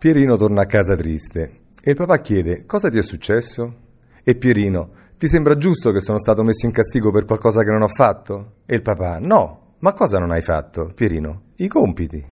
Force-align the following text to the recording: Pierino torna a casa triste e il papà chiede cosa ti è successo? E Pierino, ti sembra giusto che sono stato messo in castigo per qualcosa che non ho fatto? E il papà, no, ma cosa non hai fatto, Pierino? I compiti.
Pierino 0.00 0.36
torna 0.36 0.62
a 0.62 0.66
casa 0.66 0.96
triste 0.96 1.64
e 1.78 1.90
il 1.90 1.94
papà 1.94 2.20
chiede 2.20 2.64
cosa 2.64 2.88
ti 2.88 2.96
è 2.96 3.02
successo? 3.02 3.74
E 4.24 4.34
Pierino, 4.34 4.92
ti 5.18 5.28
sembra 5.28 5.56
giusto 5.56 5.92
che 5.92 6.00
sono 6.00 6.18
stato 6.18 6.42
messo 6.42 6.64
in 6.64 6.72
castigo 6.72 7.10
per 7.10 7.26
qualcosa 7.26 7.62
che 7.62 7.70
non 7.70 7.82
ho 7.82 7.88
fatto? 7.88 8.52
E 8.64 8.76
il 8.76 8.80
papà, 8.80 9.18
no, 9.18 9.74
ma 9.80 9.92
cosa 9.92 10.18
non 10.18 10.30
hai 10.30 10.40
fatto, 10.40 10.90
Pierino? 10.94 11.42
I 11.56 11.68
compiti. 11.68 12.26